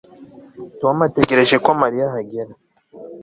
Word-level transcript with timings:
Tom 0.81 0.95
ategereje 1.07 1.55
ko 1.65 1.69
Mariya 1.81 2.05
ahagera 2.09 2.51